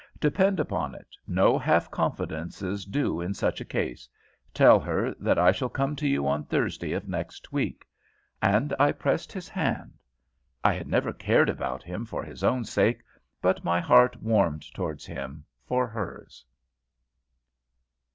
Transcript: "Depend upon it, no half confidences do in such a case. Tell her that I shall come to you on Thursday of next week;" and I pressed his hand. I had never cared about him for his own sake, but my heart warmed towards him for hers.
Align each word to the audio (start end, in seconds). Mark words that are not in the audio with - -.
"Depend 0.19 0.59
upon 0.59 0.95
it, 0.95 1.15
no 1.27 1.59
half 1.59 1.91
confidences 1.91 2.85
do 2.85 3.21
in 3.21 3.35
such 3.35 3.61
a 3.61 3.63
case. 3.65 4.09
Tell 4.51 4.79
her 4.79 5.13
that 5.19 5.37
I 5.37 5.51
shall 5.51 5.69
come 5.69 5.95
to 5.97 6.07
you 6.07 6.27
on 6.27 6.43
Thursday 6.43 6.91
of 6.93 7.07
next 7.07 7.51
week;" 7.53 7.85
and 8.41 8.73
I 8.79 8.93
pressed 8.93 9.31
his 9.31 9.47
hand. 9.47 9.99
I 10.63 10.73
had 10.73 10.87
never 10.87 11.13
cared 11.13 11.49
about 11.49 11.83
him 11.83 12.07
for 12.07 12.23
his 12.23 12.43
own 12.43 12.65
sake, 12.65 13.03
but 13.43 13.63
my 13.63 13.79
heart 13.79 14.19
warmed 14.23 14.63
towards 14.73 15.05
him 15.05 15.45
for 15.67 15.85
hers. 15.87 16.43